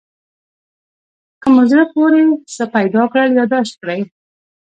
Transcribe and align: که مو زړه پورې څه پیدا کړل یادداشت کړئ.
که 1.41 1.47
مو 1.53 1.61
زړه 1.71 1.85
پورې 1.93 2.21
څه 2.55 2.63
پیدا 2.75 3.03
کړل 3.11 3.29
یادداشت 3.39 3.73
کړئ. 3.81 4.01